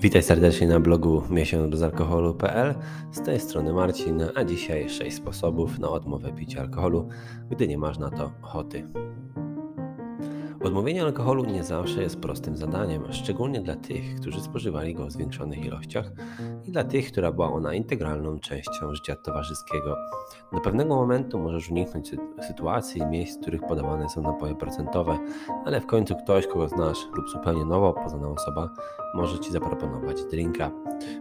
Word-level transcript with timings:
Witaj 0.00 0.22
serdecznie 0.22 0.66
na 0.66 0.80
blogu 0.80 1.22
miesiączbezalkoholu.pl. 1.30 2.74
Z 3.12 3.22
tej 3.22 3.40
strony 3.40 3.72
Marcin, 3.72 4.22
a 4.34 4.44
dzisiaj 4.44 4.88
6 4.88 5.16
sposobów 5.16 5.78
na 5.78 5.88
odmowę 5.88 6.32
picia 6.32 6.60
alkoholu, 6.60 7.08
gdy 7.50 7.68
nie 7.68 7.78
masz 7.78 7.98
na 7.98 8.10
to 8.10 8.32
ochoty. 8.42 8.88
Odmówienie 10.64 11.02
alkoholu 11.02 11.44
nie 11.44 11.64
zawsze 11.64 12.02
jest 12.02 12.20
prostym 12.20 12.56
zadaniem, 12.56 13.12
szczególnie 13.12 13.60
dla 13.60 13.76
tych, 13.76 14.20
którzy 14.20 14.40
spożywali 14.40 14.94
go 14.94 15.06
w 15.06 15.12
zwiększonych 15.12 15.64
ilościach 15.64 16.12
i 16.64 16.72
dla 16.72 16.84
tych, 16.84 17.12
która 17.12 17.32
była 17.32 17.52
ona 17.52 17.74
integralną 17.74 18.38
częścią 18.40 18.94
życia 18.94 19.16
towarzyskiego. 19.16 19.96
Do 20.52 20.60
pewnego 20.60 20.96
momentu 20.96 21.38
możesz 21.38 21.70
uniknąć 21.70 22.10
sytuacji 22.48 23.02
i 23.02 23.06
miejsc, 23.06 23.38
w 23.38 23.40
których 23.40 23.60
podawane 23.68 24.08
są 24.08 24.22
napoje 24.22 24.54
procentowe, 24.54 25.18
ale 25.64 25.80
w 25.80 25.86
końcu 25.86 26.16
ktoś, 26.16 26.46
kogo 26.46 26.68
znasz 26.68 26.98
lub 27.16 27.28
zupełnie 27.28 27.64
nowo 27.64 27.92
poznana 27.92 28.28
osoba 28.28 28.70
może 29.14 29.38
Ci 29.38 29.52
zaproponować 29.52 30.24
drinka. 30.24 30.70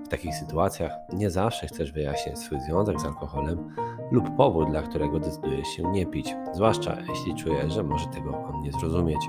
W 0.05 0.07
takich 0.07 0.35
sytuacjach 0.35 0.91
nie 1.13 1.29
zawsze 1.29 1.67
chcesz 1.67 1.91
wyjaśnić 1.91 2.39
swój 2.39 2.59
związek 2.61 3.01
z 3.01 3.05
alkoholem 3.05 3.75
lub 4.11 4.35
powód, 4.35 4.69
dla 4.69 4.81
którego 4.81 5.19
decydujesz 5.19 5.67
się 5.67 5.83
nie 5.91 6.05
pić, 6.05 6.35
zwłaszcza 6.53 6.97
jeśli 7.09 7.35
czujesz, 7.35 7.73
że 7.73 7.83
może 7.83 8.07
tego 8.07 8.37
on 8.37 8.61
nie 8.61 8.71
zrozumieć. 8.71 9.26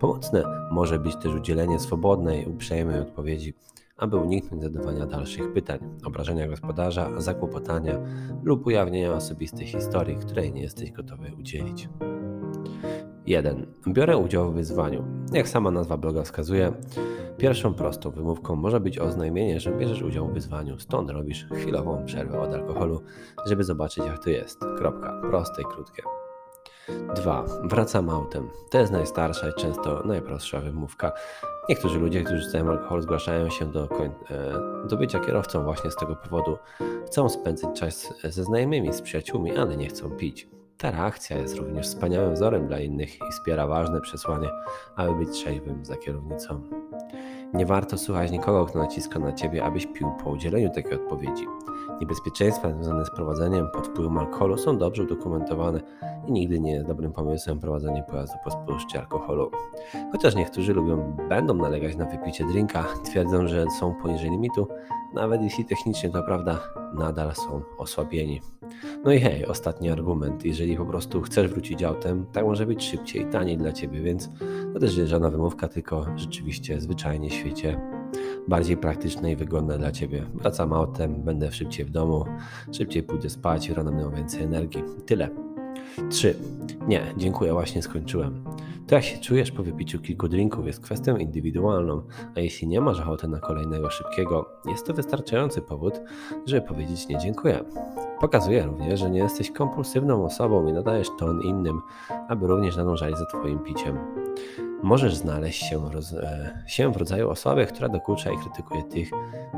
Pomocne 0.00 0.42
może 0.70 0.98
być 0.98 1.16
też 1.16 1.34
udzielenie 1.34 1.78
swobodnej, 1.78 2.46
uprzejmej 2.46 3.00
odpowiedzi, 3.00 3.54
aby 3.96 4.16
uniknąć 4.16 4.62
zadawania 4.62 5.06
dalszych 5.06 5.52
pytań, 5.52 5.78
obrażenia 6.04 6.48
gospodarza, 6.48 7.20
zakłopotania 7.20 7.98
lub 8.42 8.66
ujawnienia 8.66 9.12
osobistej 9.12 9.66
historii, 9.66 10.16
której 10.16 10.52
nie 10.52 10.62
jesteś 10.62 10.92
gotowy 10.92 11.32
udzielić. 11.38 11.88
1. 13.26 13.66
Biorę 13.88 14.16
udział 14.16 14.52
w 14.52 14.54
wyzwaniu. 14.54 15.04
Jak 15.32 15.48
sama 15.48 15.70
nazwa 15.70 15.96
bloga 15.96 16.22
wskazuje, 16.22 16.72
pierwszą 17.38 17.74
prostą 17.74 18.10
wymówką 18.10 18.56
może 18.56 18.80
być 18.80 18.98
oznajmienie, 18.98 19.60
że 19.60 19.72
bierzesz 19.72 20.02
udział 20.02 20.28
w 20.28 20.32
wyzwaniu, 20.32 20.78
stąd 20.78 21.10
robisz 21.10 21.46
chwilową 21.52 22.04
przerwę 22.04 22.40
od 22.40 22.54
alkoholu, 22.54 23.00
żeby 23.46 23.64
zobaczyć 23.64 24.04
jak 24.06 24.24
to 24.24 24.30
jest. 24.30 24.60
Kropka. 24.78 25.20
Proste 25.30 25.62
i 25.62 25.64
krótkie. 25.64 26.02
2. 27.14 27.44
Wracam 27.62 28.10
autem. 28.10 28.50
To 28.70 28.78
jest 28.78 28.92
najstarsza 28.92 29.48
i 29.48 29.52
często 29.54 30.02
najprostsza 30.04 30.60
wymówka. 30.60 31.12
Niektórzy 31.68 31.98
ludzie, 31.98 32.22
którzy 32.22 32.42
rzucają 32.42 32.70
alkohol, 32.70 33.02
zgłaszają 33.02 33.50
się 33.50 33.72
do, 33.72 33.84
e, 33.84 34.88
do 34.88 34.96
bycia 34.96 35.20
kierowcą 35.20 35.64
właśnie 35.64 35.90
z 35.90 35.96
tego 35.96 36.16
powodu. 36.16 36.58
Chcą 37.06 37.28
spędzić 37.28 37.68
czas 37.74 38.14
ze 38.24 38.44
znajomymi, 38.44 38.92
z 38.92 39.02
przyjaciółmi, 39.02 39.56
ale 39.56 39.76
nie 39.76 39.88
chcą 39.88 40.10
pić. 40.10 40.48
Ta 40.78 40.90
reakcja 40.90 41.38
jest 41.38 41.56
również 41.56 41.86
wspaniałym 41.86 42.34
wzorem 42.34 42.66
dla 42.66 42.80
innych 42.80 43.16
i 43.16 43.32
wspiera 43.32 43.66
ważne 43.66 44.00
przesłanie, 44.00 44.48
aby 44.96 45.14
być 45.14 45.30
trzeźwym 45.30 45.84
za 45.84 45.96
kierownicą. 45.96 46.62
Nie 47.54 47.66
warto 47.66 47.98
słuchać 47.98 48.30
nikogo, 48.30 48.66
kto 48.66 48.78
naciska 48.78 49.18
na 49.18 49.32
ciebie, 49.32 49.64
abyś 49.64 49.86
pił 49.86 50.10
po 50.24 50.30
udzieleniu 50.30 50.70
takiej 50.70 50.94
odpowiedzi. 50.94 51.46
Niebezpieczeństwa 52.02 52.72
związane 52.72 53.04
z 53.04 53.10
prowadzeniem 53.10 53.70
pod 53.70 53.86
wpływem 53.86 54.18
alkoholu 54.18 54.58
są 54.58 54.78
dobrze 54.78 55.02
udokumentowane 55.02 55.80
i 56.26 56.32
nigdy 56.32 56.60
nie 56.60 56.72
jest 56.72 56.86
dobrym 56.86 57.12
pomysłem 57.12 57.60
prowadzenie 57.60 58.04
pojazdu 58.10 58.36
po 58.44 58.50
spożyciu 58.50 58.98
alkoholu. 58.98 59.50
Chociaż 60.12 60.34
niektórzy 60.34 60.74
lubią, 60.74 61.16
będą 61.28 61.54
nalegać 61.54 61.96
na 61.96 62.04
wypicie 62.04 62.44
drinka, 62.44 62.84
twierdzą, 63.04 63.48
że 63.48 63.66
są 63.78 63.94
poniżej 63.94 64.30
limitu, 64.30 64.68
nawet 65.14 65.42
jeśli 65.42 65.64
technicznie 65.64 66.10
to 66.10 66.22
prawda, 66.22 66.60
nadal 66.94 67.34
są 67.34 67.62
osłabieni. 67.78 68.40
No 69.04 69.12
i 69.12 69.20
hej, 69.20 69.46
ostatni 69.46 69.90
argument. 69.90 70.44
Jeżeli 70.44 70.76
po 70.76 70.86
prostu 70.86 71.20
chcesz 71.20 71.48
wrócić 71.48 71.82
autem, 71.82 72.26
tak 72.32 72.44
może 72.44 72.66
być 72.66 72.84
szybciej 72.84 73.22
i 73.22 73.26
taniej 73.26 73.58
dla 73.58 73.72
ciebie, 73.72 74.00
więc 74.00 74.30
to 74.74 74.80
też 74.80 74.96
jest 74.96 75.10
żadna 75.10 75.30
wymówka, 75.30 75.68
tylko 75.68 76.06
rzeczywiście 76.16 76.80
zwyczajnie 76.80 77.30
świecie 77.30 77.80
bardziej 78.48 78.76
praktyczne 78.76 79.32
i 79.32 79.36
wygodne 79.36 79.78
dla 79.78 79.92
ciebie. 79.92 80.26
Wracam 80.34 80.72
autem, 80.72 81.22
będę 81.22 81.52
szybciej 81.52 81.84
w 81.84 81.90
domu, 81.90 82.24
szybciej 82.72 83.02
pójdę 83.02 83.30
spać, 83.30 83.68
rano 83.68 83.92
miał 83.92 84.10
więcej 84.10 84.42
energii. 84.42 84.82
Tyle. 85.06 85.28
3. 86.10 86.34
Nie, 86.88 87.14
dziękuję, 87.16 87.52
właśnie 87.52 87.82
skończyłem. 87.82 88.44
To 88.86 88.94
jak 88.94 89.04
się 89.04 89.18
czujesz 89.18 89.50
po 89.50 89.62
wypiciu 89.62 90.00
kilku 90.00 90.28
drinków 90.28 90.66
jest 90.66 90.80
kwestią 90.80 91.16
indywidualną, 91.16 92.02
a 92.36 92.40
jeśli 92.40 92.68
nie 92.68 92.80
masz 92.80 93.00
ochoty 93.00 93.28
na 93.28 93.38
kolejnego 93.38 93.90
szybkiego, 93.90 94.50
jest 94.66 94.86
to 94.86 94.94
wystarczający 94.94 95.62
powód, 95.62 96.00
żeby 96.46 96.66
powiedzieć 96.66 97.08
nie 97.08 97.18
dziękuję. 97.18 97.64
Pokazuje 98.20 98.66
również, 98.66 99.00
że 99.00 99.10
nie 99.10 99.18
jesteś 99.18 99.50
kompulsywną 99.50 100.24
osobą 100.24 100.66
i 100.66 100.72
nadajesz 100.72 101.08
ton 101.18 101.42
innym, 101.42 101.80
aby 102.28 102.46
również 102.46 102.76
nadążali 102.76 103.16
za 103.16 103.26
Twoim 103.26 103.58
piciem. 103.58 103.98
Możesz 104.82 105.14
znaleźć 105.16 105.62
się, 105.62 105.90
roz, 105.92 106.12
e, 106.12 106.62
się 106.66 106.92
w 106.92 106.96
rodzaju 106.96 107.30
osoby, 107.30 107.66
która 107.66 107.88
dokucza 107.88 108.30
i 108.30 108.38
krytykuje 108.38 108.82
tych, 108.82 109.10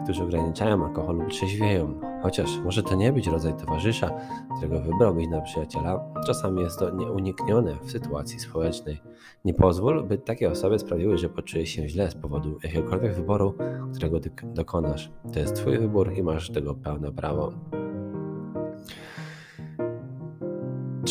którzy 0.04 0.22
ograniczają 0.22 0.84
alkohol 0.84 1.16
lub 1.16 1.28
trzeźwieją. 1.28 2.00
Chociaż 2.22 2.58
może 2.64 2.82
to 2.82 2.94
nie 2.94 3.12
być 3.12 3.26
rodzaj 3.26 3.54
towarzysza, 3.54 4.10
którego 4.56 4.80
wybrałbyś 4.80 5.28
na 5.28 5.40
przyjaciela, 5.40 6.04
czasami 6.26 6.62
jest 6.62 6.78
to 6.78 6.90
nieuniknione 6.90 7.76
w 7.82 7.90
sytuacji 7.90 8.40
społecznej. 8.40 9.00
Nie 9.44 9.54
pozwól, 9.54 10.04
by 10.04 10.18
takie 10.18 10.50
osoby 10.50 10.78
sprawiły, 10.78 11.18
że 11.18 11.28
poczujesz 11.28 11.68
się 11.68 11.88
źle 11.88 12.10
z 12.10 12.14
powodu 12.14 12.58
jakiegokolwiek 12.62 13.14
wyboru, 13.14 13.54
którego 13.94 14.20
dokonasz. 14.44 15.10
To 15.32 15.38
jest 15.38 15.56
Twój 15.56 15.78
wybór 15.78 16.12
i 16.12 16.22
masz 16.22 16.50
tego 16.50 16.74
pełne 16.74 17.12
prawo. 17.12 17.52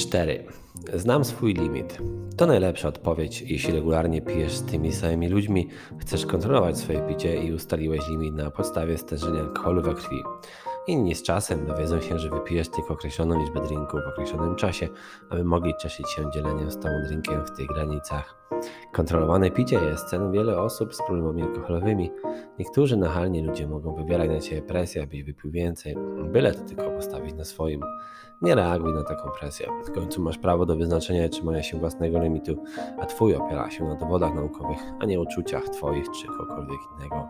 4. 0.08 0.44
Znam 0.94 1.26
swój 1.26 1.54
limit. 1.54 1.98
To 2.38 2.46
najlepsza 2.46 2.88
odpowiedź, 2.88 3.42
jeśli 3.42 3.74
regularnie 3.74 4.22
pijesz 4.22 4.54
z 4.54 4.64
tymi 4.66 4.92
samymi 4.92 5.30
ludźmi, 5.30 5.70
chcesz 6.00 6.26
kontrolować 6.26 6.78
swoje 6.78 7.00
picie 7.08 7.44
i 7.44 7.54
ustaliłeś 7.54 8.08
limit 8.10 8.36
na 8.36 8.52
podstawie 8.52 8.98
stężenia 8.98 9.40
alkoholu 9.40 9.82
we 9.82 9.94
krwi. 9.94 10.24
Inni 10.88 11.16
z 11.16 11.24
czasem 11.24 11.66
dowiedzą 11.66 12.02
się, 12.02 12.20
że 12.20 12.30
wypijesz 12.30 12.70
tylko 12.70 12.94
określoną 12.94 13.40
liczbę 13.40 13.62
drinków 13.62 14.00
w 14.04 14.08
określonym 14.08 14.56
czasie, 14.56 14.90
aby 15.30 15.44
mogli 15.44 15.74
cieszyć 15.78 16.10
się 16.10 16.32
dzieleniem 16.32 16.72
z 16.72 16.80
tobą 16.80 16.94
drinkiem 17.08 17.46
w 17.46 17.52
tych 17.52 17.68
granicach. 17.68 18.36
Kontrolowane 18.94 19.52
picie 19.52 19.76
jest 19.76 20.10
ceną 20.10 20.32
wiele 20.32 20.62
osób 20.62 20.96
z 20.96 20.98
problemami 21.08 21.42
alkoholowymi. 21.42 22.12
Niektórzy 22.60 22.98
nachalni 22.98 23.42
ludzie 23.42 23.68
mogą 23.68 23.96
wywierać 23.96 24.30
na 24.30 24.40
ciebie 24.40 24.62
presję, 24.62 25.04
abyś 25.04 25.24
wypił 25.24 25.52
więcej, 25.52 25.96
byle 26.32 26.54
to 26.54 26.64
tylko 26.64 26.92
postawić 26.92 27.34
na 27.34 27.46
swoim. 27.46 27.82
Nie 28.42 28.56
reaguj 28.56 28.94
na 28.94 29.04
taką 29.04 29.30
presję. 29.40 29.68
W 29.86 29.92
końcu 29.92 30.22
masz 30.22 30.38
prawo 30.38 30.66
do 30.66 30.76
wyznaczenia 30.76 31.30
trzymania 31.30 31.64
się 31.64 31.80
własnego 31.80 32.20
limitu, 32.20 32.64
a 33.00 33.06
twój 33.06 33.36
opiera 33.36 33.72
się 33.72 33.84
na 33.84 33.96
dowodach 33.96 34.36
naukowych, 34.36 34.80
a 35.00 35.06
nie 35.06 35.20
uczuciach 35.20 35.64
twoich 35.64 36.06
czy 36.12 36.28
kogokolwiek 36.28 36.80
innego. 36.98 37.28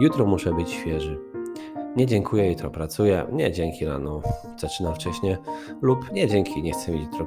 Jutro 0.00 0.26
muszę 0.26 0.54
być 0.54 0.70
świeży. 0.70 1.18
Nie 1.96 2.06
dziękuję, 2.06 2.48
jutro 2.48 2.70
pracuję. 2.70 3.26
Nie 3.32 3.52
dzięki 3.52 3.84
rano, 3.84 4.20
zaczynam 4.58 4.94
wcześniej. 4.94 5.36
Lub 5.82 6.12
nie 6.12 6.28
dzięki, 6.28 6.62
nie 6.62 6.72
chcę 6.72 6.92
mieć 6.92 7.02
jutro. 7.02 7.26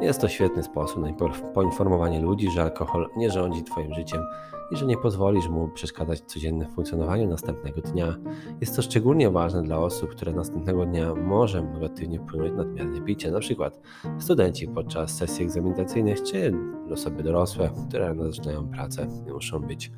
Jest 0.00 0.20
to 0.20 0.28
świetny 0.28 0.62
sposób 0.62 1.02
na 1.02 1.12
poinformowanie 1.54 2.20
ludzi, 2.20 2.50
że 2.50 2.62
alkohol 2.62 3.08
nie 3.16 3.30
rządzi 3.30 3.62
Twoim 3.62 3.94
życiem 3.94 4.22
i 4.70 4.76
że 4.76 4.86
nie 4.86 4.96
pozwolisz 4.96 5.48
mu 5.48 5.68
przeszkadzać 5.68 6.20
codziennym 6.20 6.70
funkcjonowaniu 6.70 7.28
następnego 7.28 7.80
dnia. 7.80 8.16
Jest 8.60 8.76
to 8.76 8.82
szczególnie 8.82 9.30
ważne 9.30 9.62
dla 9.62 9.78
osób, 9.78 10.10
które 10.10 10.32
następnego 10.32 10.86
dnia 10.86 11.14
może 11.14 11.62
negatywnie 11.62 12.18
wpłynąć 12.18 12.52
nadmierne 12.56 13.00
picie, 13.00 13.28
np. 13.28 13.70
studenci 14.18 14.68
podczas 14.68 15.16
sesji 15.16 15.44
egzaminacyjnych 15.44 16.22
czy 16.22 16.52
osoby 16.92 17.22
dorosłe, 17.22 17.70
które 17.88 18.14
zaczynają 18.30 18.68
pracę 18.68 19.06
i 19.28 19.32
muszą 19.32 19.60
być 19.60 19.92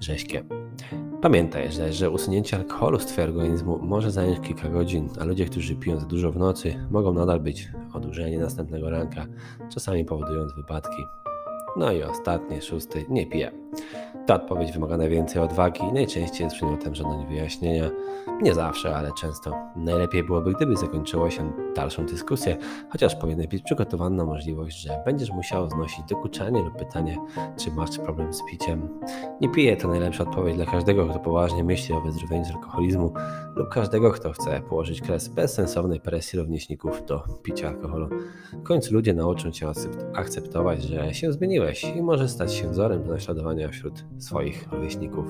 rzeźkie. 0.00 0.44
Pamiętaj, 1.24 1.72
że, 1.72 1.92
że 1.92 2.10
usunięcie 2.10 2.56
alkoholu 2.56 2.98
z 2.98 3.06
Twojego 3.06 3.32
organizmu 3.32 3.78
może 3.82 4.10
zająć 4.10 4.40
kilka 4.40 4.68
godzin, 4.68 5.08
a 5.20 5.24
ludzie, 5.24 5.44
którzy 5.46 5.76
piją 5.76 6.00
za 6.00 6.06
dużo 6.06 6.32
w 6.32 6.36
nocy, 6.36 6.86
mogą 6.90 7.12
nadal 7.12 7.40
być 7.40 7.68
odurzeni 7.94 8.38
następnego 8.38 8.90
ranka, 8.90 9.26
czasami 9.74 10.04
powodując 10.04 10.52
wypadki. 10.52 11.02
No 11.76 11.92
i 11.92 12.02
ostatnie, 12.02 12.62
szósty, 12.62 13.04
nie 13.08 13.26
piję. 13.26 13.52
Ta 14.26 14.34
odpowiedź 14.34 14.72
wymaga 14.72 14.96
najwięcej 14.96 15.42
odwagi 15.42 15.80
i 15.84 15.92
najczęściej 15.92 16.44
jest 16.44 16.56
przedmiotem 16.56 16.94
żądań 16.94 17.26
wyjaśnienia. 17.26 17.90
Nie 18.42 18.54
zawsze, 18.54 18.96
ale 18.96 19.12
często. 19.12 19.52
Najlepiej 19.76 20.24
byłoby, 20.24 20.52
gdyby 20.52 20.76
zakończyło 20.76 21.30
się 21.30 21.52
dalszą 21.76 22.06
dyskusję, 22.06 22.56
chociaż 22.90 23.16
powinien 23.16 23.48
być 23.48 23.62
przygotowany 23.62 24.16
na 24.16 24.24
możliwość, 24.24 24.80
że 24.80 25.02
będziesz 25.04 25.30
musiał 25.30 25.70
znosić 25.70 26.04
dokuczanie 26.04 26.62
lub 26.62 26.76
pytanie, 26.78 27.18
czy 27.56 27.70
masz 27.70 27.98
problem 27.98 28.34
z 28.34 28.42
piciem. 28.50 28.88
Nie 29.40 29.48
piję 29.48 29.76
to 29.76 29.88
najlepsza 29.88 30.22
odpowiedź 30.22 30.56
dla 30.56 30.66
każdego, 30.66 31.06
kto 31.06 31.18
poważnie 31.18 31.64
myśli 31.64 31.94
o 31.94 32.00
wyzdrowieniu 32.00 32.44
z 32.44 32.50
alkoholizmu 32.50 33.12
lub 33.56 33.68
każdego, 33.68 34.10
kto 34.10 34.32
chce 34.32 34.60
położyć 34.60 35.00
kres 35.00 35.28
bezsensownej 35.28 36.00
presji 36.00 36.38
rówieśników 36.38 37.06
do 37.06 37.22
picia 37.42 37.68
alkoholu. 37.68 38.08
W 38.52 38.62
końcu 38.62 38.94
ludzie 38.94 39.14
nauczą 39.14 39.50
cię 39.50 39.66
akceptować, 40.14 40.82
że 40.82 41.14
się 41.14 41.32
zmieniłeś 41.32 41.84
i 41.84 42.02
może 42.02 42.28
stać 42.28 42.54
się 42.54 42.70
wzorem 42.70 43.04
do 43.04 43.12
naśladowania 43.12 43.68
wśród 43.68 44.04
swoich 44.18 44.68
rówieśników. 44.72 45.26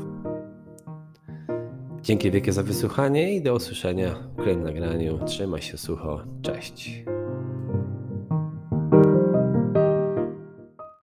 Dzięki 2.02 2.30
wielkie 2.30 2.52
za 2.52 2.62
wysłuchanie 2.62 3.34
i 3.34 3.42
do 3.42 3.54
usłyszenia 3.54 4.14
w 4.14 4.36
kolejnym 4.36 4.64
nagraniu. 4.64 5.24
Trzymaj 5.26 5.62
się 5.62 5.78
sucho. 5.78 6.24
Cześć. 6.42 7.04